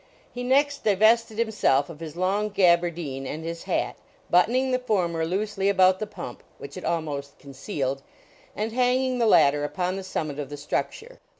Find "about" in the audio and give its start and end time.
5.69-5.99